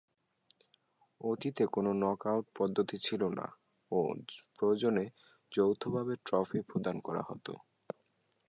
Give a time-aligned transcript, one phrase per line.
[1.21, 3.47] অতীতে কোন নক-আউট পদ্ধতি ছিল না
[3.91, 3.99] ও
[4.57, 5.05] প্রয়োজনে
[5.51, 7.53] যৌথভাবে ট্রফি প্রদান করা হতো।